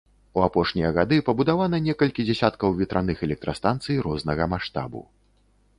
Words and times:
У 0.37 0.41
апошнія 0.45 0.89
гады 0.95 1.19
пабудавана 1.27 1.81
некалькі 1.89 2.25
дзясяткаў 2.31 2.69
ветраных 2.81 3.17
электрастанцый 3.27 3.95
рознага 4.09 4.51
маштабу. 4.57 5.07